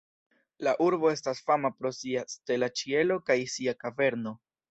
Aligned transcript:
La 0.67 0.71
urbo 0.85 1.11
estas 1.15 1.41
fama 1.49 1.71
pro 1.81 1.91
sia 1.97 2.25
stela 2.35 2.69
ĉielo 2.81 3.21
kaj 3.31 3.39
sia 3.57 3.77
kaverno. 3.85 4.37